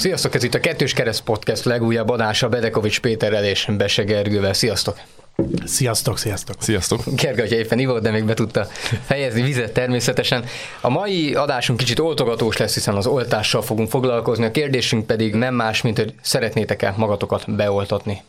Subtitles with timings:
[0.00, 4.52] Sziasztok, ez itt a Kettős Kereszt Podcast legújabb adása Bedekovics Péterrel és Bese Gergővel.
[4.52, 5.00] Sziasztok!
[5.64, 6.56] Sziasztok, sziasztok!
[6.58, 7.00] Sziasztok!
[7.14, 8.64] Gergő, hogyha éppen ivott, de még be tudta
[9.04, 10.44] fejezni vizet természetesen.
[10.80, 15.54] A mai adásunk kicsit oltogatós lesz, hiszen az oltással fogunk foglalkozni, a kérdésünk pedig nem
[15.54, 18.22] más, mint hogy szeretnétek-e magatokat beoltatni.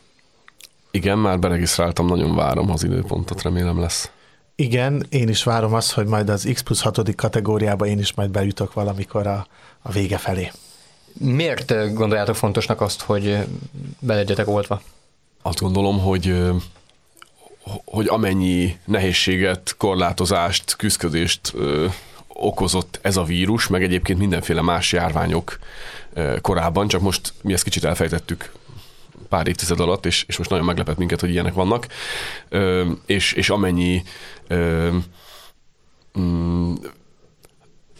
[0.90, 4.10] Igen, már beregisztráltam, nagyon várom az időpontot, remélem lesz.
[4.56, 7.14] Igen, én is várom azt, hogy majd az X plusz 6.
[7.14, 9.46] kategóriába én is majd bejutok valamikor a,
[9.82, 10.50] a vége felé.
[11.18, 13.38] Miért gondoljátok fontosnak azt, hogy
[13.98, 14.82] be legyetek oltva?
[15.42, 16.34] Azt gondolom, hogy
[17.84, 21.52] hogy amennyi nehézséget, korlátozást, küzdködést
[22.28, 25.58] okozott ez a vírus, meg egyébként mindenféle más járványok
[26.40, 28.52] korábban, csak most mi ezt kicsit elfejtettük
[29.28, 31.86] pár évtized alatt, és, és most nagyon meglepett minket, hogy ilyenek vannak,
[33.06, 34.02] és, és amennyi
[36.18, 36.72] mm,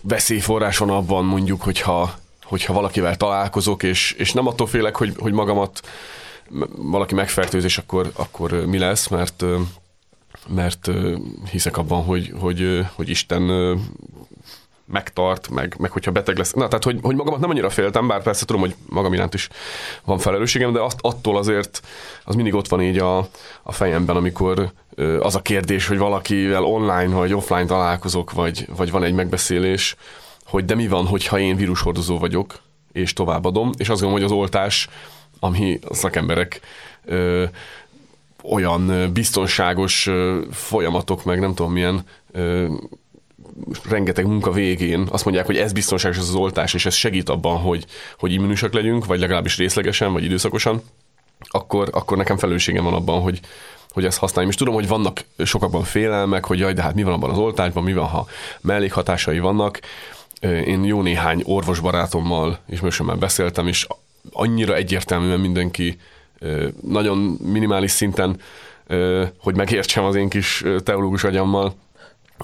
[0.02, 2.14] veszélyforrás van abban mondjuk, hogyha,
[2.52, 5.80] hogyha valakivel találkozok, és, és nem attól félek, hogy, hogy magamat
[6.76, 9.44] valaki megfertőzés, akkor, akkor mi lesz, mert
[10.48, 10.90] mert
[11.50, 13.42] hiszek abban, hogy, hogy, hogy Isten
[14.86, 16.52] megtart, meg, meg hogyha beteg lesz.
[16.52, 19.48] Na, tehát, hogy, hogy magamat nem annyira féltem, bár persze tudom, hogy magam iránt is
[20.04, 21.82] van felelősségem, de azt, attól azért
[22.24, 23.18] az mindig ott van így a,
[23.62, 24.72] a fejemben, amikor
[25.20, 29.96] az a kérdés, hogy valakivel online vagy offline találkozok, vagy, vagy van egy megbeszélés,
[30.52, 32.60] hogy de mi van, hogyha én vírushordozó vagyok,
[32.92, 34.88] és továbbadom, és azt gondolom, hogy az oltás,
[35.40, 36.60] ami a szakemberek
[37.04, 37.44] ö,
[38.42, 42.68] olyan biztonságos ö, folyamatok, meg nem tudom milyen ö,
[43.88, 47.58] rengeteg munka végén azt mondják, hogy ez biztonságos az, az oltás, és ez segít abban,
[47.58, 47.86] hogy,
[48.18, 50.82] hogy immunisak legyünk, vagy legalábbis részlegesen, vagy időszakosan,
[51.48, 53.40] akkor, akkor nekem felelősségem van abban, hogy,
[53.92, 54.50] hogy ezt használjam.
[54.50, 57.82] És tudom, hogy vannak sokakban félelmek, hogy jaj, de hát mi van abban az oltásban,
[57.82, 58.26] mi van, ha
[58.60, 59.80] mellékhatásai vannak.
[60.42, 63.86] Én jó néhány orvosbarátommal, ismerősömmel beszéltem, és
[64.32, 65.98] annyira egyértelműen mindenki
[66.80, 68.40] nagyon minimális szinten,
[69.38, 71.74] hogy megértsem az én kis teológus agyammal,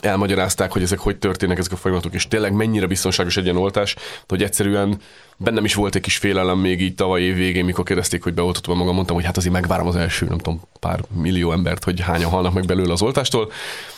[0.00, 3.96] elmagyarázták, hogy ezek hogy történnek ezek a folyamatok, és tényleg mennyire biztonságos egy ilyen oltás,
[4.28, 5.00] hogy egyszerűen
[5.36, 8.76] bennem is volt egy kis félelem még így tavaly év végén, mikor kérdezték, hogy beoltottam
[8.76, 12.30] magam, mondtam, hogy hát azért megvárom az első, nem tudom, pár millió embert, hogy hányan
[12.30, 13.52] halnak meg belőle az oltástól,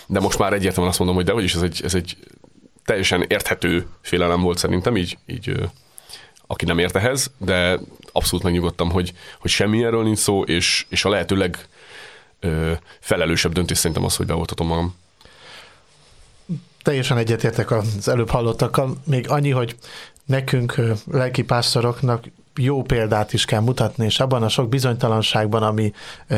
[0.06, 2.16] de most már egyértelműen azt mondom, hogy de is ez egy, ez egy
[2.84, 5.70] teljesen érthető félelem volt szerintem, így, így
[6.46, 7.78] aki nem ért ehhez, de
[8.12, 11.68] abszolút megnyugodtam, hogy, hogy semmi erről nincs szó, és, és a lehetőleg
[12.40, 14.94] ö, felelősebb döntés szerintem az, hogy beoltatom magam.
[16.82, 18.96] Teljesen egyetértek az előbb hallottakkal.
[19.04, 19.76] Még annyi, hogy
[20.24, 20.80] nekünk
[21.10, 22.24] lelkipásztoroknak
[22.56, 25.92] jó példát is kell mutatni, és abban a sok bizonytalanságban, ami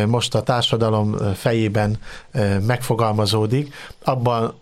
[0.07, 1.99] most a társadalom fejében
[2.67, 4.61] megfogalmazódik, abban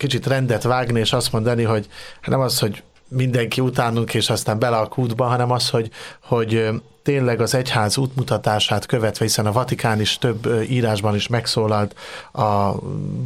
[0.00, 1.88] kicsit rendet vágni, és azt mondani, hogy
[2.26, 5.90] nem az, hogy mindenki utánunk, és aztán bele a kútba, hanem az, hogy,
[6.22, 6.68] hogy
[7.02, 11.94] tényleg az egyház útmutatását követve, hiszen a Vatikán is több írásban is megszólalt
[12.32, 12.74] a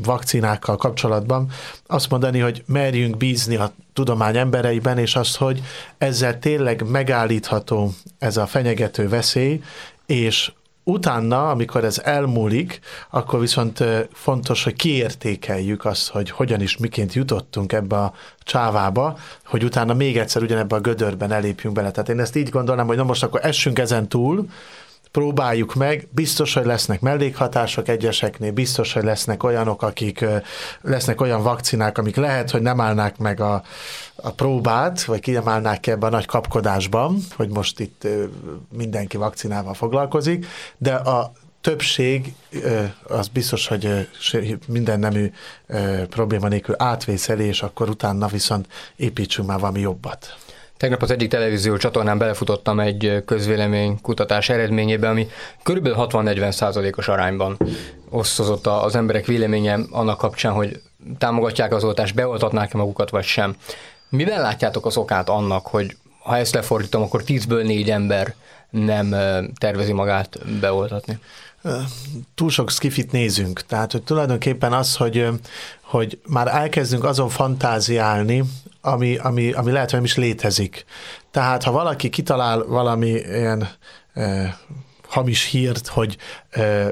[0.04, 1.50] vakcinákkal kapcsolatban,
[1.86, 5.62] azt mondani, hogy merjünk bízni a tudomány embereiben, és azt, hogy
[5.98, 9.60] ezzel tényleg megállítható ez a fenyegető veszély,
[10.06, 10.52] és
[10.84, 12.80] utána, amikor ez elmúlik,
[13.10, 18.12] akkor viszont fontos, hogy kiértékeljük azt, hogy hogyan is miként jutottunk ebbe a
[18.42, 21.90] csávába, hogy utána még egyszer ugyanebbe a gödörben elépjünk bele.
[21.90, 24.48] Tehát én ezt így gondolnám, hogy na most akkor essünk ezen túl,
[25.14, 30.24] próbáljuk meg, biztos, hogy lesznek mellékhatások egyeseknél, biztos, hogy lesznek olyanok, akik
[30.80, 33.62] lesznek olyan vakcinák, amik lehet, hogy nem állnák meg a,
[34.14, 38.06] a próbát, vagy kiemelnák ki ebbe a nagy kapkodásban, hogy most itt
[38.76, 40.46] mindenki vakcinával foglalkozik,
[40.78, 42.34] de a többség
[43.08, 44.08] az biztos, hogy
[44.66, 45.30] minden nemű
[46.08, 50.36] probléma nélkül átvészeli, és akkor utána viszont építsünk már valami jobbat.
[50.76, 55.28] Tegnap az egyik televízió csatornán belefutottam egy közvélemény kutatás eredményébe, ami
[55.62, 55.88] kb.
[55.88, 57.56] 60-40 százalékos arányban
[58.10, 60.80] osztozott az emberek véleménye annak kapcsán, hogy
[61.18, 63.56] támogatják az oltást, beoltatnák-e magukat vagy sem.
[64.08, 68.34] Miben látjátok az okát annak, hogy ha ezt lefordítom, akkor 10-ből 4 ember
[68.70, 69.16] nem
[69.58, 71.18] tervezi magát beoltatni?
[72.34, 73.60] Túl sok skifit nézünk.
[73.66, 75.28] Tehát, hogy tulajdonképpen az, hogy,
[75.82, 78.44] hogy már elkezdünk azon fantáziálni,
[78.80, 80.84] ami, ami, ami lehet, hogy nem is létezik.
[81.30, 83.68] Tehát, ha valaki kitalál valami ilyen
[84.14, 84.58] e,
[85.08, 86.16] hamis hírt, hogy
[86.50, 86.86] e,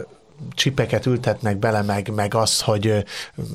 [0.54, 3.04] csipeket ültetnek bele, meg, meg az, hogy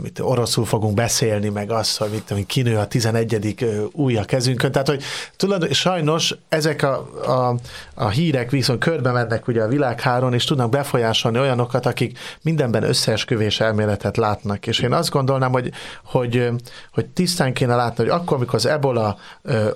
[0.01, 3.89] mit, oroszul fogunk beszélni, meg az, hogy mit tudom, kinő a 11.
[3.91, 4.71] új a kezünkön.
[4.71, 5.03] Tehát, hogy
[5.35, 7.55] tudod, sajnos ezek a, a,
[7.93, 13.59] a hírek viszont körbe mennek ugye a világháron, és tudnak befolyásolni olyanokat, akik mindenben összeesküvés
[13.59, 14.67] elméletet látnak.
[14.67, 15.71] És én azt gondolnám, hogy,
[16.03, 16.49] hogy,
[16.93, 19.17] hogy tisztán kéne látni, hogy akkor, amikor az ebola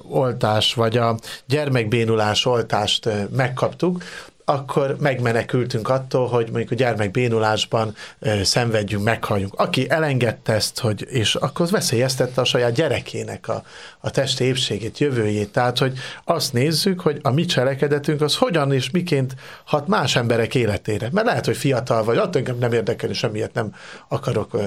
[0.09, 1.15] oltás, vagy a
[1.45, 4.03] gyermekbénulás oltást megkaptuk,
[4.45, 9.53] akkor megmenekültünk attól, hogy mondjuk a gyermekbénulásban ö, szenvedjünk, meghalljunk.
[9.53, 13.63] Aki elengedte ezt, hogy, és akkor veszélyeztette a saját gyerekének a,
[13.99, 15.51] a testi épségét, jövőjét.
[15.51, 19.35] Tehát, hogy azt nézzük, hogy a mi cselekedetünk az hogyan és miként
[19.65, 21.09] hat más emberek életére.
[21.11, 23.73] Mert lehet, hogy fiatal vagy, attól engem nem érdekel, semmiért nem
[24.07, 24.57] akarok,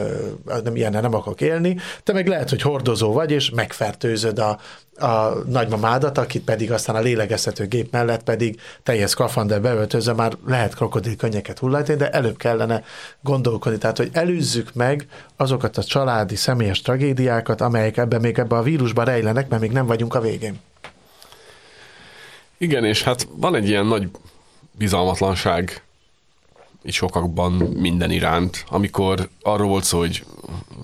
[0.64, 4.58] nem ilyennel nem akarok élni, te meg lehet, hogy hordozó vagy, és megfertőzöd a,
[4.98, 10.74] a nagymamádat, akit pedig aztán a lélegeztető gép mellett pedig teljes skafander beöltözve már lehet
[10.74, 12.84] krokodil könnyeket hullajtani, de előbb kellene
[13.20, 13.78] gondolkodni.
[13.78, 15.06] Tehát, hogy előzzük meg
[15.36, 19.86] azokat a családi, személyes tragédiákat, amelyek ebben még ebben a vírusban rejlenek, mert még nem
[19.86, 20.60] vagyunk a végén.
[22.58, 24.08] Igen, és hát van egy ilyen nagy
[24.72, 25.82] bizalmatlanság
[26.84, 28.64] így sokakban minden iránt.
[28.68, 30.24] Amikor arról volt szó, hogy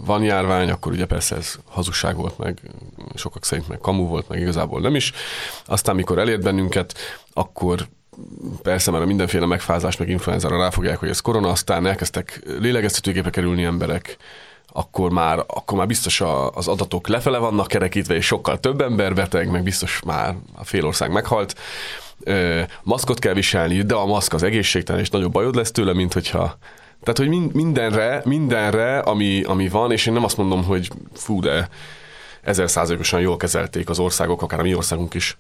[0.05, 2.61] van járvány, akkor ugye persze ez hazugság volt, meg
[3.15, 5.13] sokak szerint meg kamu volt, meg igazából nem is.
[5.65, 6.95] Aztán, mikor elért bennünket,
[7.33, 7.89] akkor
[8.63, 13.65] persze már a mindenféle megfázás, meg influenzára ráfogják, hogy ez korona, aztán elkezdtek lélegeztetőgépe kerülni
[13.65, 14.17] emberek,
[14.73, 19.15] akkor már, akkor már biztos a, az adatok lefele vannak kerekítve, és sokkal több ember
[19.15, 21.59] beteg, meg biztos már a fél ország meghalt.
[22.25, 26.13] Ö, maszkot kell viselni, de a maszk az egészségtelen, és nagyobb bajod lesz tőle, mint
[26.13, 26.59] hogyha
[27.03, 31.69] tehát, hogy mindenre, mindenre, ami, ami van, és én nem azt mondom, hogy fú, de
[32.43, 35.39] ezer százalékosan jól kezelték az országok, akár a mi országunk is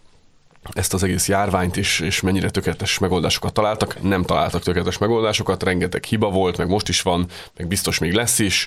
[0.72, 4.02] ezt az egész járványt is, és mennyire tökéletes megoldásokat találtak.
[4.02, 7.26] Nem találtak tökéletes megoldásokat, rengeteg hiba volt, meg most is van,
[7.56, 8.66] meg biztos még lesz is.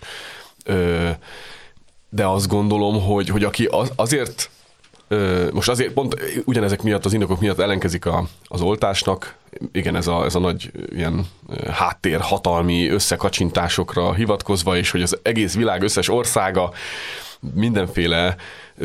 [2.10, 4.50] De azt gondolom, hogy, hogy aki azért
[5.51, 9.36] most azért pont ugyanezek miatt, az indokok miatt ellenkezik a, az oltásnak,
[9.72, 11.25] igen, ez a, ez a nagy ilyen
[11.72, 16.74] háttér hatalmi összekacsintásokra hivatkozva, és hogy az egész világ összes országa
[17.54, 18.36] mindenféle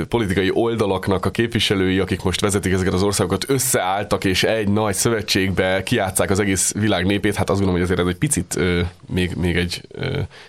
[0.08, 5.82] politikai oldalaknak a képviselői, akik most vezetik ezeket az országokat, összeálltak és egy nagy szövetségbe
[5.82, 8.58] kiátszák az egész világ népét, hát azt gondolom, hogy azért ez egy picit
[9.06, 9.88] még, még egy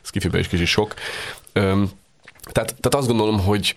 [0.01, 0.93] skifibe is kicsit sok.
[1.53, 3.75] Tehát, tehát azt gondolom, hogy,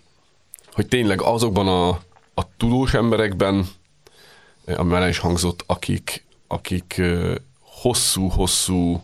[0.73, 1.88] hogy tényleg azokban a,
[2.35, 3.67] a tudós emberekben,
[4.76, 7.02] ami már is hangzott, akik, akik
[7.61, 9.02] hosszú-hosszú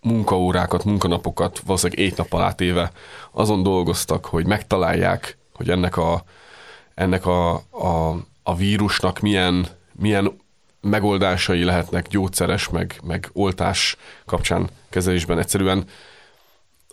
[0.00, 2.92] munkaórákat, munkanapokat, valószínűleg egy nap alá téve
[3.32, 6.24] azon dolgoztak, hogy megtalálják, hogy ennek a,
[6.94, 10.36] ennek a, a, a vírusnak milyen, milyen
[10.80, 13.96] megoldásai lehetnek gyógyszeres, meg, meg oltás
[14.26, 15.38] kapcsán kezelésben.
[15.38, 15.84] Egyszerűen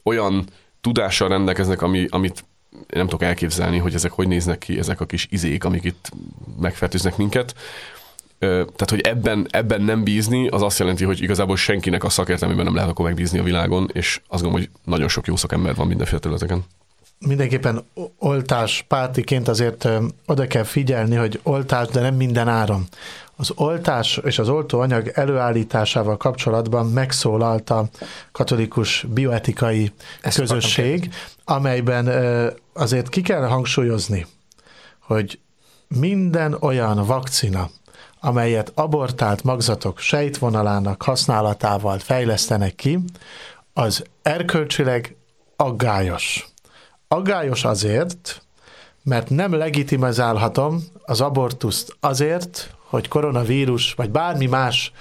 [0.04, 0.45] olyan
[0.81, 5.06] tudással rendelkeznek, ami, amit én nem tudok elképzelni, hogy ezek hogy néznek ki, ezek a
[5.06, 6.12] kis izék, amik itt
[6.60, 7.56] megfertőznek minket.
[8.39, 12.75] Tehát, hogy ebben, ebben nem bízni, az azt jelenti, hogy igazából senkinek a szakértelmében nem
[12.75, 16.19] lehet akkor megbízni a világon, és azt gondolom, hogy nagyon sok jó szakember van mindenféle
[16.19, 16.63] területeken.
[17.19, 17.84] Mindenképpen
[18.18, 19.88] oltás pártiként azért
[20.25, 22.88] oda kell figyelni, hogy oltás, de nem minden áron.
[23.36, 27.89] Az oltás és az oltóanyag előállításával kapcsolatban megszólalt a
[28.31, 29.92] katolikus bioetikai
[30.22, 31.10] Ezt közösség,
[31.44, 32.07] amelyben
[32.74, 34.25] azért ki kell hangsúlyozni,
[35.00, 35.39] hogy
[35.88, 37.69] minden olyan vakcina,
[38.27, 43.00] amelyet abortált magzatok sejtvonalának használatával fejlesztenek ki,
[43.74, 45.15] az erkölcsileg
[45.56, 46.47] aggályos.
[47.07, 48.41] Aggályos azért,
[49.03, 54.91] mert nem legitimizálhatom az abortuszt azért, hogy koronavírus, vagy bármi más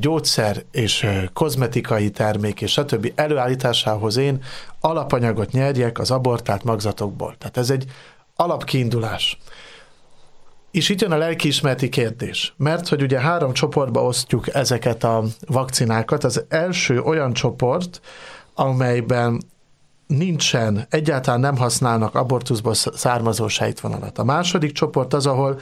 [0.00, 3.12] gyógyszer és kozmetikai termék és stb.
[3.14, 4.42] előállításához én
[4.80, 7.34] alapanyagot nyerjek az abortált magzatokból.
[7.38, 7.84] Tehát ez egy
[8.34, 9.38] alapkiindulás.
[10.76, 16.24] És itt jön a lelkiismereti kérdés, mert hogy ugye három csoportba osztjuk ezeket a vakcinákat.
[16.24, 18.00] Az első olyan csoport,
[18.54, 19.42] amelyben
[20.06, 24.18] nincsen, egyáltalán nem használnak abortuszból származó sejtvonalat.
[24.18, 25.58] A második csoport az, ahol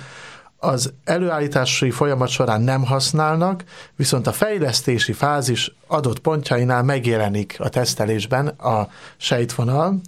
[0.56, 3.64] az előállítási folyamat során nem használnak,
[3.96, 10.00] viszont a fejlesztési fázis adott pontjainál megjelenik a tesztelésben a sejtvonal,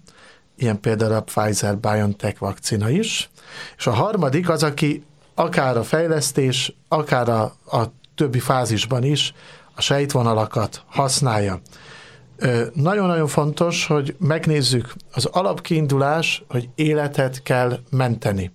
[0.56, 3.30] ilyen például a Pfizer-BioNTech vakcina is,
[3.76, 7.82] és a harmadik az, aki akár a fejlesztés, akár a, a
[8.14, 9.34] többi fázisban is
[9.74, 11.60] a sejtvonalakat használja.
[12.72, 18.52] Nagyon-nagyon fontos, hogy megnézzük az alapkiindulás, hogy életet kell menteni.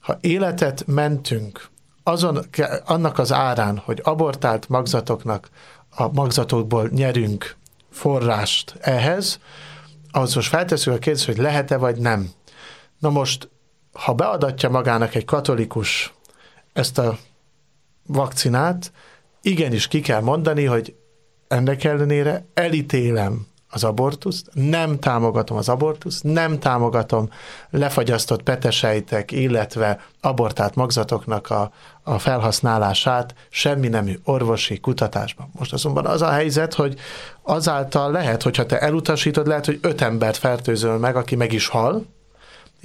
[0.00, 1.70] Ha életet mentünk,
[2.02, 2.38] azon,
[2.84, 5.48] annak az árán, hogy abortált magzatoknak
[5.90, 7.56] a magzatokból nyerünk
[7.90, 9.38] forrást ehhez,
[10.10, 12.30] ahhoz most feltesszük a kérdést, hogy lehet-e vagy nem.
[12.98, 13.50] Na most,
[13.92, 16.12] ha beadatja magának egy katolikus
[16.72, 17.18] ezt a
[18.06, 18.92] vakcinát,
[19.42, 20.96] igenis ki kell mondani, hogy
[21.48, 27.28] ennek ellenére elítélem az abortuszt, nem támogatom az abortuszt, nem támogatom
[27.70, 31.70] lefagyasztott petesejtek, illetve abortált magzatoknak a,
[32.02, 35.50] a felhasználását semmi nemű orvosi kutatásban.
[35.58, 36.98] Most azonban az a helyzet, hogy
[37.42, 42.04] azáltal lehet, hogyha te elutasítod, lehet, hogy öt embert fertőzöl meg, aki meg is hal,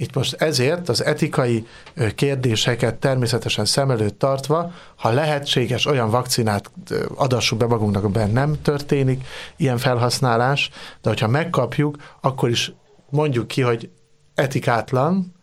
[0.00, 1.66] itt most ezért az etikai
[2.14, 6.70] kérdéseket természetesen szem előtt tartva, ha lehetséges olyan vakcinát
[7.14, 9.26] adassuk be magunknak, amiben nem történik
[9.56, 10.70] ilyen felhasználás,
[11.02, 12.72] de hogyha megkapjuk, akkor is
[13.10, 13.90] mondjuk ki, hogy
[14.34, 15.34] etikátlan,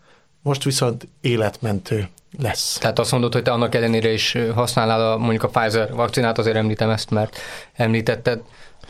[0.42, 2.08] most viszont életmentő
[2.40, 2.78] lesz.
[2.78, 6.56] Tehát azt mondod, hogy te annak ellenére is használod a, mondjuk a Pfizer vakcinát, azért
[6.56, 7.38] említem ezt, mert
[7.74, 8.42] említetted,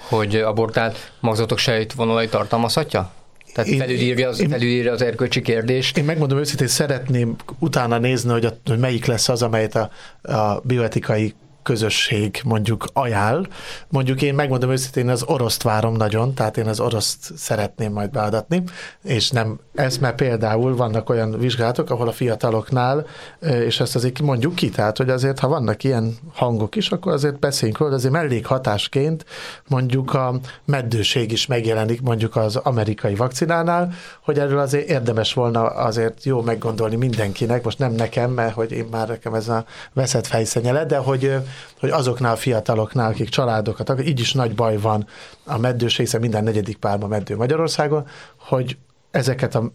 [0.08, 3.12] hogy abortált magzatok sejtvonalai tartalmazhatja?
[3.56, 5.98] Tehát én, felülírja az, én, felülírja az erkölcsi kérdést.
[5.98, 9.90] Én megmondom őszintén, szeretném utána nézni, hogy, a, hogy melyik lesz az, amelyet a,
[10.22, 11.34] a bioetikai
[11.66, 13.48] közösség mondjuk ajánl.
[13.90, 18.64] Mondjuk én megmondom őszintén, az oroszt várom nagyon, tehát én az oroszt szeretném majd beadatni,
[19.04, 23.06] és nem ez, mert például vannak olyan vizsgálatok, ahol a fiataloknál,
[23.40, 27.40] és ezt azért mondjuk ki, tehát hogy azért, ha vannak ilyen hangok is, akkor azért
[27.40, 29.26] beszéljünk róla, azért mellékhatásként
[29.68, 36.24] mondjuk a meddőség is megjelenik mondjuk az amerikai vakcinánál, hogy erről azért érdemes volna azért
[36.24, 40.86] jó meggondolni mindenkinek, most nem nekem, mert hogy én már nekem ez a veszett fejszenyele,
[40.86, 41.36] de hogy
[41.80, 45.08] hogy azoknál a fiataloknál, akik családokat, így is nagy baj van
[45.44, 48.78] a meddőség, hiszen minden negyedik párban meddő Magyarországon, hogy
[49.12, 49.72] ezeket a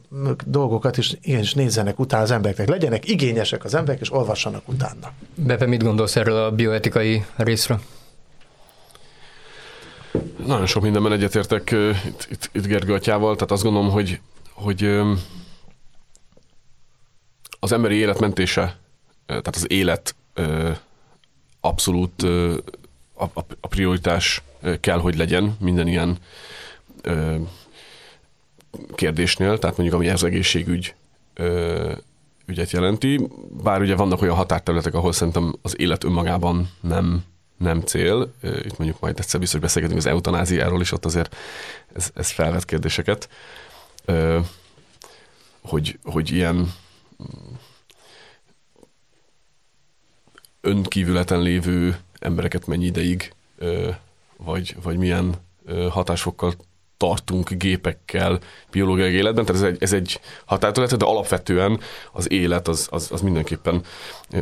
[0.46, 2.68] dolgokat is igenis nézzenek utána az embereknek.
[2.68, 5.12] Legyenek igényesek az emberek, és olvassanak utána.
[5.34, 7.80] Bepe, mit gondolsz erről a bioetikai részről?
[10.46, 11.70] Nagyon sok mindenben egyetértek
[12.06, 14.20] itt, itt, itt Gergő atyával, tehát azt gondolom, hogy,
[14.52, 15.00] hogy
[17.60, 18.76] az emberi életmentése,
[19.26, 20.14] tehát az élet
[21.61, 22.23] abszolút
[23.61, 24.43] a, prioritás
[24.81, 26.19] kell, hogy legyen minden ilyen
[28.95, 30.95] kérdésnél, tehát mondjuk ami ez egészségügy
[32.47, 33.29] ügyet jelenti,
[33.62, 37.25] bár ugye vannak olyan határterületek, ahol szerintem az élet önmagában nem,
[37.57, 41.37] nem cél, itt mondjuk majd egyszer biztos beszélgetünk az eutanáziáról is, ott azért
[41.95, 43.29] ez, ez felvet kérdéseket,
[45.62, 46.73] hogy, hogy ilyen
[50.61, 53.33] önkívületen lévő embereket mennyi ideig,
[54.37, 55.35] vagy, vagy milyen
[55.90, 56.55] hatásfokkal
[57.00, 58.38] tartunk gépekkel
[58.71, 61.81] biológiai életben, tehát ez egy, ez egy határterület, de alapvetően
[62.12, 63.83] az élet az, az, az mindenképpen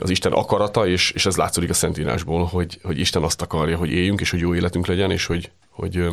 [0.00, 3.90] az Isten akarata, és, és ez látszik a Szentírásból, hogy, hogy Isten azt akarja, hogy
[3.90, 6.06] éljünk, és hogy jó életünk legyen, és hogy, hogy,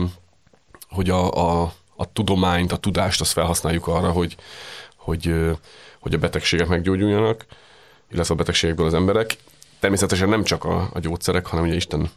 [0.89, 4.35] hogy a, a, a tudományt, a tudást azt felhasználjuk arra, hogy,
[4.95, 5.33] hogy,
[5.99, 7.45] hogy a betegségek meggyógyuljanak,
[8.11, 9.37] illetve a betegségekből az emberek,
[9.85, 12.09] Természetesen nem csak a, a gyógyszerek, hanem ugye Isten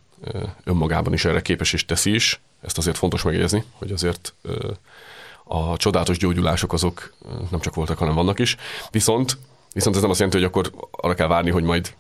[0.65, 2.41] önmagában is erre képes és teszi is.
[2.61, 4.35] Ezt azért fontos megjegyezni, hogy azért
[5.45, 7.13] a csodálatos gyógyulások azok
[7.51, 8.57] nem csak voltak, hanem vannak is.
[8.91, 9.39] Viszont,
[9.73, 11.95] viszont ez nem azt jelenti, hogy akkor arra kell várni, hogy majd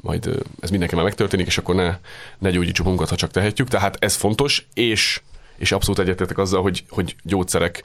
[0.00, 1.98] majd ez mindenkivel megtörténik, és akkor ne,
[2.38, 3.68] ne gyógyítsuk magunkat, ha csak tehetjük.
[3.68, 5.20] Tehát ez fontos, és,
[5.56, 7.82] és abszolút egyetértek azzal, hogy, hogy gyógyszerek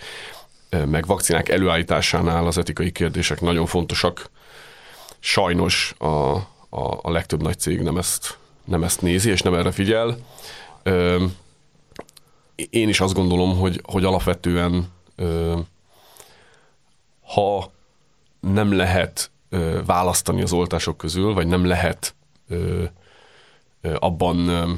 [0.70, 4.30] meg vakcinák előállításánál az etikai kérdések nagyon fontosak.
[5.20, 6.38] Sajnos a,
[6.70, 10.18] a, a legtöbb nagy cég nem ezt, nem ezt nézi, és nem erre figyel.
[10.84, 11.26] Ö,
[12.70, 15.60] én is azt gondolom, hogy, hogy alapvetően ö,
[17.22, 17.72] ha
[18.40, 22.16] nem lehet ö, választani az oltások közül, vagy nem lehet
[22.50, 22.84] ö,
[23.82, 24.72] ö, abban ö,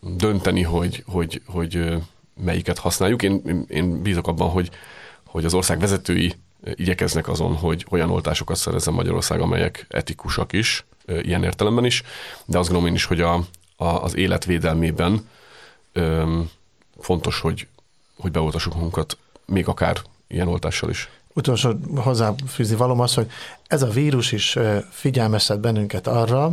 [0.00, 1.96] dönteni, hogy, hogy, hogy ö,
[2.44, 3.22] melyiket használjuk.
[3.22, 4.70] Én, én bízok abban, hogy,
[5.26, 6.34] hogy az ország vezetői
[6.74, 10.84] igyekeznek azon, hogy olyan oltásokat szerezzen Magyarország, amelyek etikusak is,
[11.22, 12.02] ilyen értelemben is,
[12.44, 13.34] de azt gondolom én is, hogy a,
[13.76, 15.28] a, az életvédelmében
[15.92, 16.50] öm,
[17.00, 17.66] fontos, hogy,
[18.18, 19.96] hogy beoltassuk magunkat, még akár
[20.28, 21.08] ilyen oltással is.
[21.32, 23.30] Utolsó hozzáfűzni valóm az, hogy
[23.66, 24.58] ez a vírus is
[24.90, 26.52] figyelmeztet bennünket arra,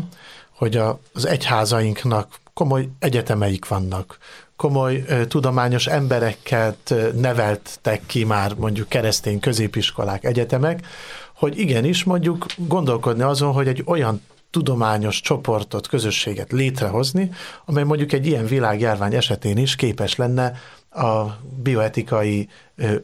[0.50, 4.18] hogy a, az egyházainknak komoly egyetemeik vannak,
[4.56, 10.86] komoly tudományos embereket neveltek ki már mondjuk keresztény középiskolák, egyetemek,
[11.34, 17.32] hogy igenis mondjuk gondolkodni azon, hogy egy olyan tudományos csoportot, közösséget létrehozni,
[17.66, 20.54] amely mondjuk egy ilyen világjárvány esetén is képes lenne
[20.90, 22.50] a bioetikai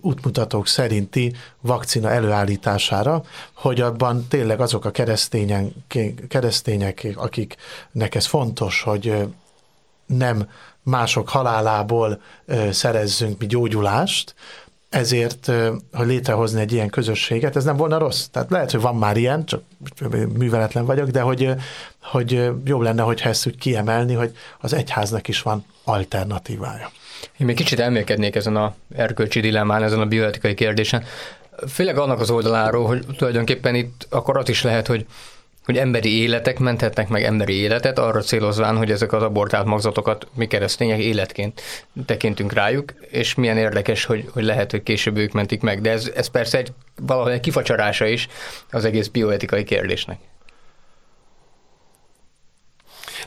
[0.02, 3.24] útmutatók szerinti vakcina előállítására,
[3.54, 4.92] hogy abban tényleg azok a
[6.28, 9.28] keresztények, akiknek ez fontos, hogy
[10.06, 10.50] nem
[10.84, 12.22] mások halálából
[12.72, 14.36] szerezzünk mi gyógyulást,
[14.94, 15.52] ezért,
[15.94, 18.26] hogy létrehozni egy ilyen közösséget, ez nem volna rossz.
[18.26, 19.62] Tehát lehet, hogy van már ilyen, csak
[20.38, 21.50] műveletlen vagyok, de hogy,
[22.02, 26.92] hogy jobb lenne, hogyha ezt úgy kiemelni, hogy az egyháznak is van alternatívája.
[27.38, 31.04] Én még kicsit elmélkednék ezen a erkölcsi dilemmán, ezen a bioetikai kérdésen.
[31.68, 35.06] Főleg annak az oldaláról, hogy tulajdonképpen itt akkor az is lehet, hogy
[35.64, 40.48] hogy emberi életek menthetnek meg emberi életet, arra célozván, hogy ezek az abortált magzatokat mi
[40.48, 41.62] keresztények életként
[42.06, 45.82] tekintünk rájuk, és milyen érdekes, hogy, hogy lehet, hogy később ők mentik meg.
[45.82, 48.28] De ez, ez persze egy, valahol egy kifacsarása is
[48.72, 50.20] az egész bioetikai kérdésnek.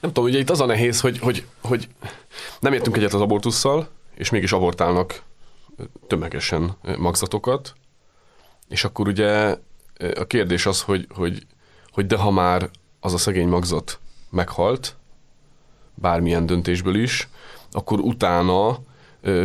[0.01, 1.89] Nem tudom, ugye itt az a nehéz, hogy, hogy, hogy
[2.61, 5.23] nem értünk egyet az abortussal, és mégis abortálnak
[6.07, 7.75] tömegesen magzatokat,
[8.69, 9.57] és akkor ugye
[10.15, 11.47] a kérdés az, hogy, hogy
[11.97, 13.99] hogy de ha már az a szegény magzat
[14.31, 14.97] meghalt,
[15.95, 17.29] bármilyen döntésből is,
[17.71, 18.79] akkor utána
[19.21, 19.45] ö,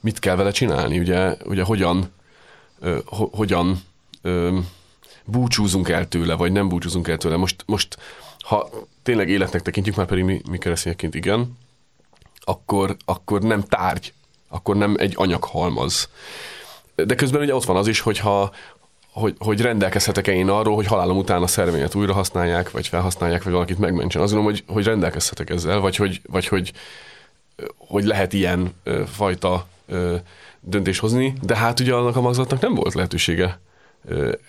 [0.00, 0.98] mit kell vele csinálni?
[0.98, 2.12] Ugye, ugye hogyan,
[2.80, 3.82] ö, ho, hogyan
[4.22, 4.58] ö,
[5.24, 7.36] búcsúzunk el tőle, vagy nem búcsúzunk el tőle.
[7.36, 7.96] Most, most
[8.40, 8.70] ha
[9.02, 11.58] tényleg életnek tekintjük, már pedig mi, mi keresztényeként igen,
[12.40, 14.12] akkor, akkor nem tárgy,
[14.48, 16.08] akkor nem egy anyaghalmaz.
[16.94, 18.52] De közben ugye ott van az is, hogyha
[19.14, 23.52] hogy, hogy rendelkezhetek-e én arról, hogy halálom után a szervényet újra használják, vagy felhasználják, vagy
[23.52, 24.22] valakit megmentsen.
[24.22, 26.72] Azt gondolom, hogy, hogy rendelkezhetek ezzel, vagy hogy, vagy hogy,
[27.76, 28.74] hogy lehet ilyen
[29.06, 29.66] fajta
[30.60, 33.60] döntés hozni, de hát ugye annak a magzatnak nem volt lehetősége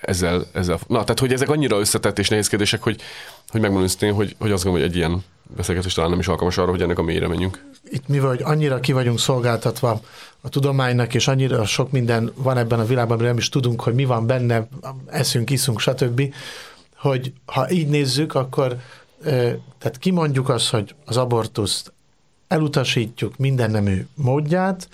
[0.02, 0.80] ezzel, ezzel.
[0.88, 3.02] Na, tehát hogy ezek annyira összetett és nehéz kérdések, hogy,
[3.50, 5.24] hogy megmondom hogy, hogy azt gondolom, hogy egy ilyen
[5.56, 7.66] beszélgetés talán nem is alkalmas arra, hogy ennek a mélyre menjünk.
[7.90, 10.02] Itt mi vagy annyira ki vagyunk szolgáltatva
[10.42, 13.94] a tudománynak, és annyira sok minden van ebben a világban, hogy nem is tudunk, hogy
[13.94, 14.68] mi van benne,
[15.06, 16.34] eszünk, iszunk, stb.,
[16.96, 18.78] hogy ha így nézzük, akkor
[19.78, 21.94] tehát kimondjuk azt, hogy az abortuszt
[22.48, 24.90] elutasítjuk minden nemű módját,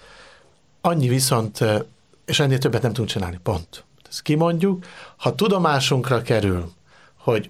[0.81, 1.60] annyi viszont,
[2.25, 3.84] és ennél többet nem tudunk csinálni, pont.
[4.10, 4.86] Ezt kimondjuk.
[5.17, 6.72] Ha tudomásunkra kerül,
[7.17, 7.50] hogy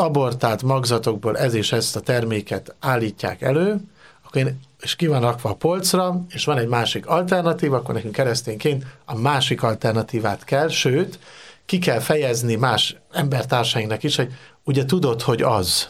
[0.00, 3.80] abortált magzatokból ez és ezt a terméket állítják elő,
[4.26, 8.14] akkor én, és ki van rakva a polcra, és van egy másik alternatíva, akkor nekünk
[8.14, 11.18] keresztényként a másik alternatívát kell, sőt,
[11.66, 14.32] ki kell fejezni más embertársainknak is, hogy
[14.64, 15.88] ugye tudod, hogy az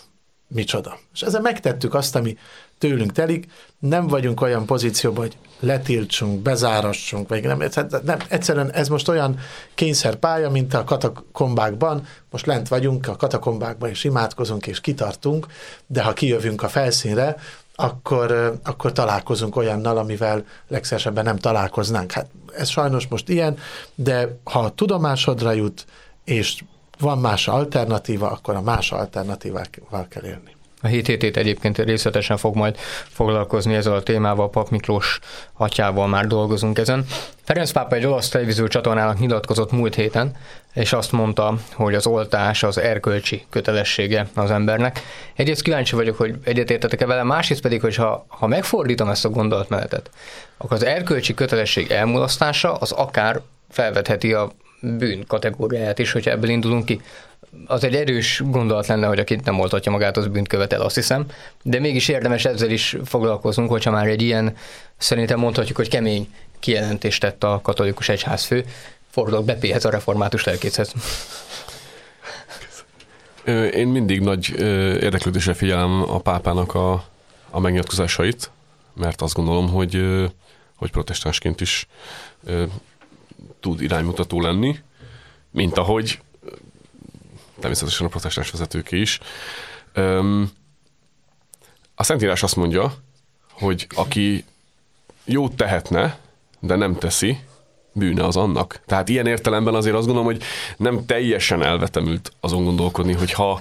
[0.51, 0.99] micsoda.
[1.13, 2.39] És ezzel megtettük azt, ami
[2.79, 3.47] tőlünk telik,
[3.79, 7.63] nem vagyunk olyan pozícióban, hogy letiltsunk, bezárassunk, vagy nem,
[8.05, 9.39] nem, egyszerűen ez most olyan
[9.75, 15.47] kényszerpálya, mint a katakombákban, most lent vagyunk a katakombákban, és imádkozunk, és kitartunk,
[15.87, 17.37] de ha kijövünk a felszínre,
[17.75, 22.13] akkor, akkor találkozunk olyannal, amivel legszeresebben nem találkoznánk.
[22.13, 23.59] Hát ez sajnos most ilyen,
[23.95, 25.87] de ha a tudomásodra jut,
[26.25, 26.63] és
[27.01, 30.59] van más alternatíva, akkor a más alternatívával kell élni.
[30.83, 32.77] A hét hétét egyébként részletesen fog majd
[33.09, 35.19] foglalkozni ezzel a témával, Pap Miklós
[35.53, 37.05] atyával már dolgozunk ezen.
[37.43, 40.37] Ferenc pápa egy olasz televízió csatornának nyilatkozott múlt héten,
[40.75, 45.01] és azt mondta, hogy az oltás az erkölcsi kötelessége az embernek.
[45.35, 50.11] Egyrészt kíváncsi vagyok, hogy egyetértetek-e vele, másrészt pedig, hogy ha, ha megfordítom ezt a gondolatmenetet,
[50.57, 56.85] akkor az erkölcsi kötelesség elmulasztása az akár felvetheti a bűn kategóriáját is, hogyha ebből indulunk
[56.85, 57.01] ki
[57.67, 61.27] az egy erős gondolat lenne, hogy aki nem oltatja magát, az bűnt követel, azt hiszem.
[61.63, 64.57] De mégis érdemes ezzel is foglalkoznunk, hogyha már egy ilyen,
[64.97, 68.65] szerintem mondhatjuk, hogy kemény kijelentést tett a katolikus egyházfő.
[69.11, 70.93] Fordulok Bepéhez, a református lelkészhez.
[73.75, 74.55] Én mindig nagy
[75.01, 77.05] érdeklődésre figyelem a pápának a,
[77.51, 78.51] a megnyilatkozásait,
[78.95, 80.05] mert azt gondolom, hogy,
[80.77, 81.87] hogy protestánsként is
[83.61, 84.79] tud iránymutató lenni,
[85.51, 86.21] mint ahogy
[87.61, 89.19] természetesen a protestáns vezetők is.
[91.95, 92.95] A Szentírás azt mondja,
[93.53, 94.45] hogy aki
[95.25, 96.19] jót tehetne,
[96.61, 97.39] de nem teszi,
[97.93, 98.81] bűne az annak.
[98.87, 100.43] Tehát ilyen értelemben azért azt gondolom, hogy
[100.77, 103.61] nem teljesen elvetemült azon gondolkodni, hogy ha,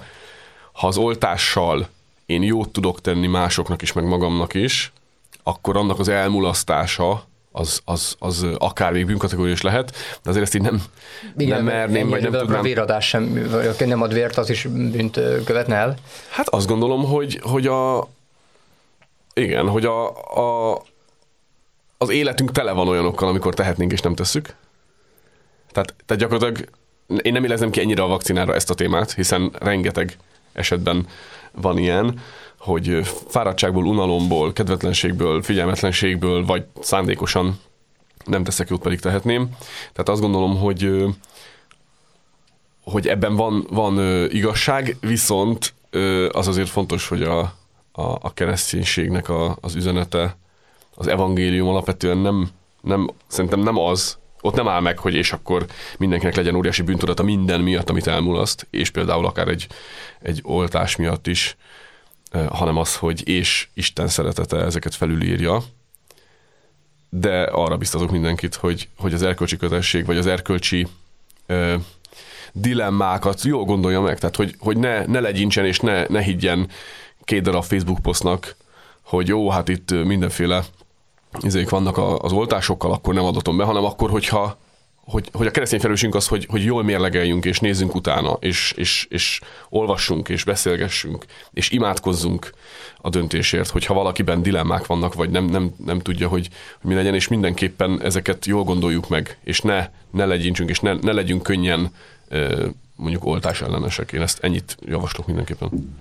[0.71, 1.89] ha az oltással
[2.25, 4.91] én jót tudok tenni másoknak is, meg magamnak is,
[5.43, 7.27] akkor annak az elmulasztása
[7.59, 9.91] az, az, az akár még bűnkategória is lehet,
[10.23, 10.83] de azért ezt így nem,
[11.37, 12.59] Igen, nem merném, vagy nem tudnám.
[12.59, 15.95] A véradás sem, vagy aki nem ad vért, az is bűnt követne el?
[16.29, 18.07] Hát azt gondolom, hogy, hogy a
[19.33, 20.81] igen, hogy a, a,
[21.97, 24.55] az életünk tele van olyanokkal, amikor tehetnénk és nem tesszük.
[25.71, 26.69] Tehát, tehát gyakorlatilag
[27.21, 30.17] én nem élezem ki ennyire a vakcinára ezt a témát, hiszen rengeteg
[30.53, 31.07] esetben
[31.51, 32.19] van ilyen,
[32.59, 37.59] hogy fáradtságból, unalomból, kedvetlenségből, figyelmetlenségből, vagy szándékosan
[38.25, 39.49] nem teszek jót, pedig tehetném.
[39.91, 41.05] Tehát azt gondolom, hogy
[42.83, 45.73] hogy ebben van, van igazság, viszont
[46.31, 47.39] az azért fontos, hogy a,
[47.91, 50.37] a, a kereszténységnek a, az üzenete,
[50.95, 52.49] az evangélium alapvetően nem,
[52.81, 55.65] nem, szerintem nem az, ott nem áll meg, hogy és akkor
[55.97, 59.67] mindenkinek legyen óriási bűntudata minden miatt, amit elmulaszt, és például akár egy,
[60.21, 61.57] egy oltás miatt is,
[62.31, 65.63] hanem az, hogy és Isten szeretete ezeket felülírja,
[67.09, 70.87] de arra biztatok mindenkit, hogy, hogy az erkölcsi kötesség, vagy az erkölcsi
[71.45, 71.75] ö,
[72.53, 76.69] dilemmákat jól gondolja meg, tehát hogy, hogy ne, ne legyincsen és ne, ne higgyen
[77.23, 78.55] két darab Facebook posztnak,
[79.01, 80.63] hogy jó, hát itt mindenféle
[81.39, 84.57] izék vannak az oltásokkal, akkor nem adatom be, hanem akkor, hogyha
[85.09, 89.07] hogy, hogy a keresztény felelősségünk az, hogy, hogy jól mérlegeljünk, és nézzünk utána, és, és,
[89.09, 92.49] és olvassunk, és beszélgessünk, és imádkozzunk
[92.97, 96.49] a döntésért, hogyha valakiben dilemmák vannak, vagy nem, nem, nem tudja, hogy,
[96.81, 100.93] hogy mi legyen, és mindenképpen ezeket jól gondoljuk meg, és ne, ne legyintsünk, és ne,
[100.93, 101.91] ne legyünk könnyen
[102.95, 104.11] mondjuk oltás ellenesek.
[104.11, 105.97] Én ezt ennyit javaslok mindenképpen.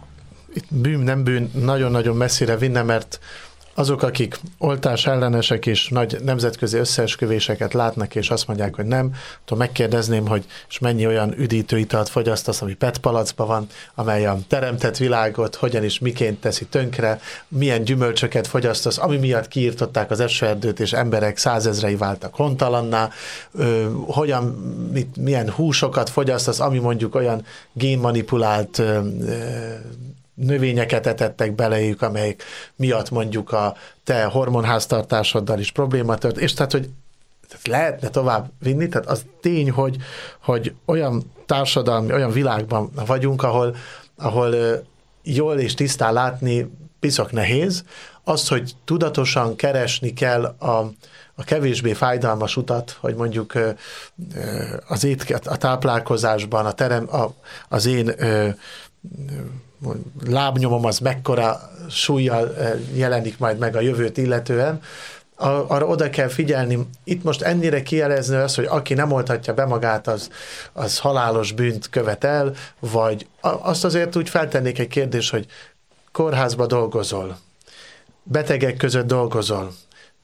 [0.54, 3.18] Itt bűn, nem bűn, nagyon-nagyon messzire vinne, mert
[3.78, 9.58] azok, akik oltás ellenesek és nagy nemzetközi összeesküvéseket látnak, és azt mondják, hogy nem, akkor
[9.58, 15.54] megkérdezném, hogy és mennyi olyan üdítőitalt fogyasztasz, ami PET palacban van, amely a teremtett világot
[15.54, 21.36] hogyan és miként teszi tönkre, milyen gyümölcsöket fogyasztasz, ami miatt kiirtották az esőerdőt, és emberek
[21.36, 23.10] százezrei váltak hontalanná,
[23.52, 24.44] ö, hogyan,
[24.92, 28.98] mit, milyen húsokat fogyasztasz, ami mondjuk olyan génmanipulált ö,
[30.38, 32.42] növényeket etettek belejük, amelyek
[32.76, 36.90] miatt mondjuk a te hormonháztartásoddal is probléma tört, és tehát, hogy
[37.48, 39.96] tehát lehetne tovább vinni, tehát az tény, hogy,
[40.42, 43.76] hogy olyan társadalmi, olyan világban vagyunk, ahol,
[44.16, 44.54] ahol
[45.22, 46.70] jól és tisztán látni
[47.00, 47.84] piszok nehéz,
[48.24, 50.92] az, hogy tudatosan keresni kell a,
[51.34, 53.52] a kevésbé fájdalmas utat, hogy mondjuk
[54.88, 57.34] az étket, a táplálkozásban, a terem, a,
[57.68, 58.14] az én
[60.26, 64.80] lábnyomom az mekkora súlyjal eh, jelenik majd meg a jövőt illetően,
[65.40, 66.78] arra oda kell figyelni.
[67.04, 70.30] Itt most ennyire kijelezni az, hogy aki nem oltatja be magát, az,
[70.72, 75.46] az halálos bűnt követel, vagy azt azért úgy feltennék egy kérdés, hogy
[76.12, 77.38] kórházba dolgozol,
[78.22, 79.72] betegek között dolgozol,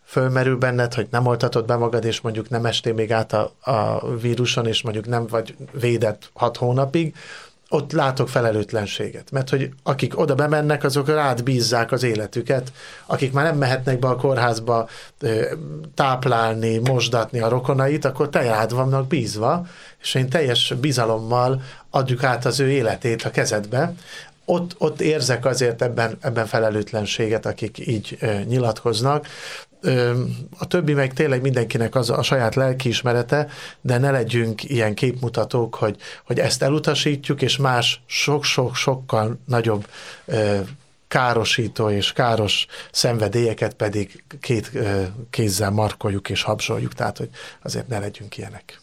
[0.05, 4.09] fölmerül benned, hogy nem oltatod be magad, és mondjuk nem estél még át a, a
[4.17, 7.14] víruson, és mondjuk nem vagy védett hat hónapig,
[7.74, 9.30] ott látok felelőtlenséget.
[9.30, 12.72] Mert hogy akik oda bemennek, azok rád bízzák az életüket,
[13.06, 14.88] akik már nem mehetnek be a kórházba
[15.94, 19.66] táplálni, mosdatni a rokonait, akkor te rád vannak bízva,
[20.00, 23.94] és én teljes bizalommal adjuk át az ő életét a kezedbe.
[24.44, 29.26] Ott, ott érzek azért ebben, ebben felelőtlenséget, akik így nyilatkoznak
[30.59, 33.49] a többi meg tényleg mindenkinek az a saját lelkiismerete,
[33.81, 39.87] de ne legyünk ilyen képmutatók, hogy, hogy ezt elutasítjuk, és más sok-sok-sokkal nagyobb
[41.09, 44.70] károsító és káros szenvedélyeket pedig két
[45.31, 47.29] kézzel markoljuk és habzsoljuk, tehát hogy
[47.62, 48.81] azért ne legyünk ilyenek.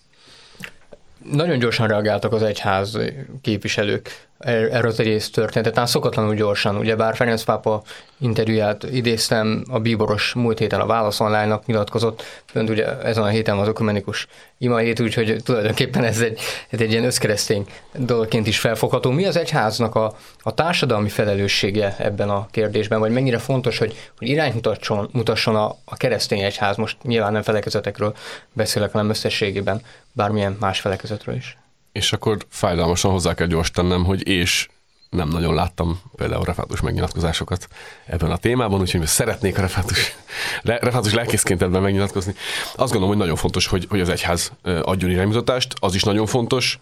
[1.31, 2.97] Nagyon gyorsan reagáltak az egyház
[3.41, 7.81] képviselők erről az egész történetet, talán szokatlanul gyorsan, ugye bár Ferenc pápa
[8.19, 12.23] interjúját idéztem, a bíboros múlt héten a Válasz Online-nak nyilatkozott,
[12.53, 14.27] pont ugye ezen a héten az ökumenikus
[14.57, 19.11] ima hét, úgyhogy tulajdonképpen ez egy, ez egy ilyen összkeresztény dologként is felfogható.
[19.11, 24.27] Mi az egyháznak a, a társadalmi felelőssége ebben a kérdésben, vagy mennyire fontos, hogy, hogy
[24.27, 28.15] irányt mutasson, mutasson a, a keresztény egyház, most nyilván nem felekezetekről
[28.53, 31.57] beszélek, hanem összességében bármilyen más felekezetről is
[31.91, 34.67] és akkor fájdalmasan hozzá kell gyors tennem, hogy és
[35.09, 37.67] nem nagyon láttam például refátus megnyilatkozásokat
[38.05, 40.15] ebben a témában, úgyhogy szeretnék a refátus,
[40.63, 42.33] refátus lelkészként ebben megnyilatkozni.
[42.63, 46.79] Azt gondolom, hogy nagyon fontos, hogy, hogy az egyház adjon iránymutatást, az is nagyon fontos,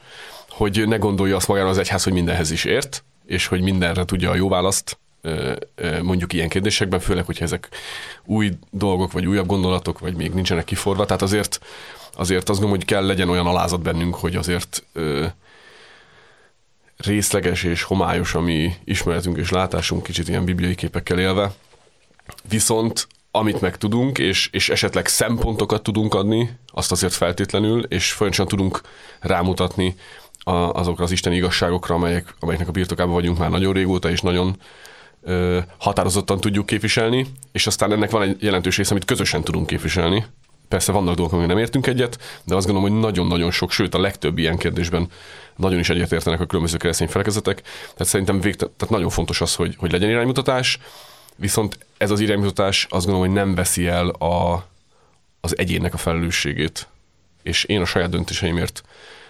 [0.50, 4.30] hogy ne gondolja azt magára az egyház, hogy mindenhez is ért, és hogy mindenre tudja
[4.30, 4.98] a jó választ
[6.02, 7.70] mondjuk ilyen kérdésekben, főleg, hogyha ezek
[8.26, 11.06] új dolgok, vagy újabb gondolatok, vagy még nincsenek kiforva.
[11.06, 11.60] Tehát azért
[12.20, 15.26] azért azt gondolom, hogy kell legyen olyan alázat bennünk, hogy azért ö,
[16.98, 21.52] részleges és homályos a mi ismeretünk és látásunk, kicsit ilyen bibliai képekkel élve.
[22.50, 28.48] Viszont amit meg tudunk, és, és esetleg szempontokat tudunk adni, azt azért feltétlenül, és folyamatosan
[28.48, 28.82] tudunk
[29.20, 29.96] rámutatni
[30.44, 34.58] a, azokra az isteni igazságokra, amelyek, amelyeknek a birtokában vagyunk már nagyon régóta, és nagyon
[35.22, 40.26] ö, határozottan tudjuk képviselni, és aztán ennek van egy jelentős része, amit közösen tudunk képviselni,
[40.70, 44.00] Persze vannak dolgok, amik nem értünk egyet, de azt gondolom, hogy nagyon-nagyon sok, sőt a
[44.00, 45.08] legtöbb ilyen kérdésben
[45.56, 47.62] nagyon is egyetértenek a különböző keresztény felekezetek.
[47.82, 50.80] Tehát szerintem végte, tehát nagyon fontos az, hogy, hogy legyen iránymutatás,
[51.36, 54.66] viszont ez az iránymutatás azt gondolom, hogy nem veszi el a,
[55.42, 56.88] az egyénnek a felelősségét.
[57.44, 58.84] És én a saját döntéseimért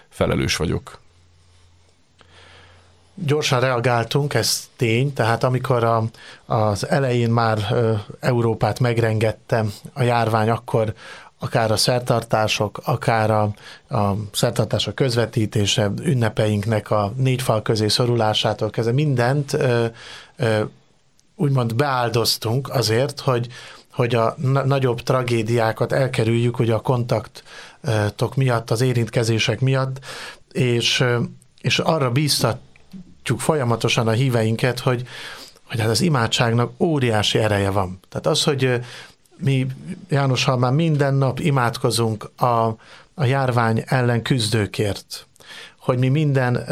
[0.08, 1.00] felelős vagyok.
[3.26, 6.04] Gyorsan reagáltunk, ez tény, tehát amikor a,
[6.46, 7.58] az elején már
[8.20, 10.94] Európát megrengette a járvány, akkor
[11.42, 13.42] akár a szertartások, akár a,
[13.96, 19.86] a szertartások közvetítése, ünnepeinknek a négy fal közé szorulásától kezdve mindent ö,
[20.36, 20.60] ö,
[21.36, 23.46] úgymond beáldoztunk azért, hogy,
[23.92, 30.04] hogy a na- nagyobb tragédiákat elkerüljük, hogy a kontaktok miatt, az érintkezések miatt,
[30.52, 31.04] és,
[31.60, 32.10] és arra
[33.30, 35.06] bíztatjuk folyamatosan a híveinket, hogy,
[35.64, 37.98] hogy hát az imádságnak óriási ereje van.
[38.08, 38.80] Tehát az, hogy
[39.36, 39.66] mi
[40.08, 42.76] János Halmán minden nap imádkozunk a,
[43.14, 45.26] a járvány ellen küzdőkért,
[45.78, 46.64] hogy mi minden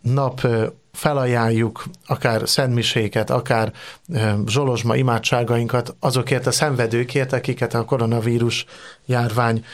[0.00, 0.46] nap
[0.92, 3.72] felajánljuk akár szentmiséket, akár
[4.46, 8.64] zsolozsma imádságainkat azokért a szenvedőkért, akiket a koronavírus
[9.06, 9.64] járvány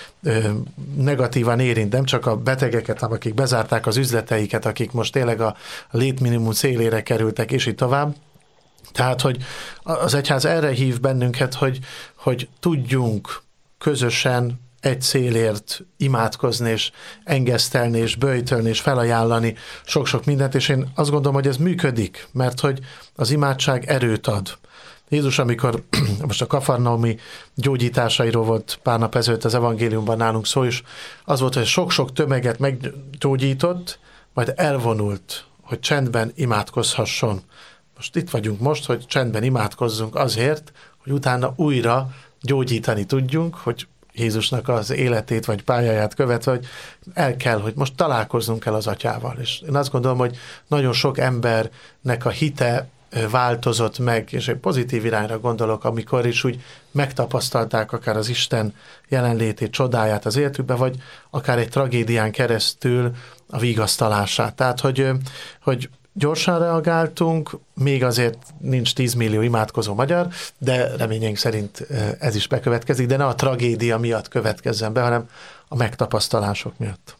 [0.96, 5.56] negatívan érint, nem csak a betegeket, akik bezárták az üzleteiket, akik most tényleg a
[5.90, 8.14] létminimum célére kerültek, és így tovább,
[8.92, 9.36] tehát, hogy
[9.82, 11.78] az egyház erre hív bennünket, hogy,
[12.14, 13.42] hogy tudjunk
[13.78, 16.90] közösen egy célért imádkozni, és
[17.24, 22.60] engesztelni, és böjtölni, és felajánlani sok-sok mindent, és én azt gondolom, hogy ez működik, mert
[22.60, 22.78] hogy
[23.14, 24.58] az imádság erőt ad.
[25.08, 25.82] Jézus, amikor
[26.26, 27.16] most a kafarnaumi
[27.54, 30.82] gyógyításairól volt pár nap ezelőtt az evangéliumban nálunk szó, és
[31.24, 33.98] az volt, hogy sok-sok tömeget meggyógyított,
[34.34, 37.40] majd elvonult, hogy csendben imádkozhasson.
[37.96, 42.08] Most itt vagyunk most, hogy csendben imádkozzunk azért, hogy utána újra
[42.40, 46.66] gyógyítani tudjunk, hogy Jézusnak az életét vagy pályáját követve, hogy
[47.14, 49.36] el kell, hogy most találkozzunk el az atyával.
[49.40, 52.88] És én azt gondolom, hogy nagyon sok embernek a hite
[53.30, 58.74] változott meg, és egy pozitív irányra gondolok, amikor is úgy megtapasztalták akár az Isten
[59.08, 60.96] jelenlétét, csodáját az életükbe, vagy
[61.30, 63.14] akár egy tragédián keresztül
[63.50, 64.54] a vigasztalását.
[64.54, 65.10] Tehát, hogy,
[65.62, 71.86] hogy gyorsan reagáltunk, még azért nincs 10 millió imádkozó magyar, de reményeink szerint
[72.18, 75.28] ez is bekövetkezik, de ne a tragédia miatt következzen be, hanem
[75.68, 77.16] a megtapasztalások miatt.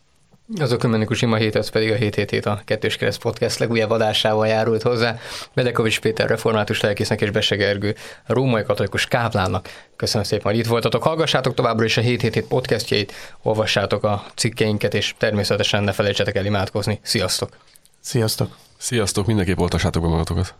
[0.60, 4.82] Az Ökumenikus Ima héthez pedig a 7 hét a Kettős Kereszt Podcast legújabb adásával járult
[4.82, 5.18] hozzá.
[5.54, 7.94] Bedekovics Péter református lelkésznek és Besegergő
[8.26, 9.68] római katolikus káplánnak.
[9.96, 11.02] Köszönöm szépen, hogy itt voltatok.
[11.02, 16.44] Hallgassátok továbbra is a 7 hét podcastjait, olvassátok a cikkeinket, és természetesen ne felejtsetek el
[16.44, 16.98] imádkozni.
[17.02, 17.56] Sziasztok!
[18.04, 18.56] Sziasztok!
[18.76, 20.54] Sziasztok, mindenképp oltassátok be magatokat.